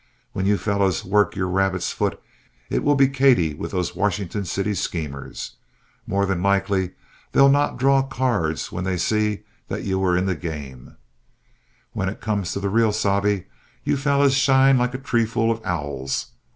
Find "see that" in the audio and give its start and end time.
8.97-9.83